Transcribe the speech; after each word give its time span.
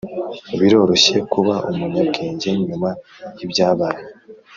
biroroshye 0.59 1.15
kuba 1.33 1.55
umunyabwenge 1.69 2.49
nyuma 2.67 2.89
yibyabaye 3.37 4.03